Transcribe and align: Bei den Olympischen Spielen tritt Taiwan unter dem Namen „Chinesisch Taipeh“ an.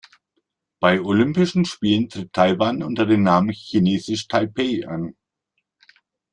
Bei 0.79 0.95
den 0.95 1.05
Olympischen 1.05 1.63
Spielen 1.63 2.09
tritt 2.09 2.33
Taiwan 2.33 2.81
unter 2.81 3.05
dem 3.05 3.21
Namen 3.21 3.51
„Chinesisch 3.51 4.27
Taipeh“ 4.27 4.83
an. 4.85 5.15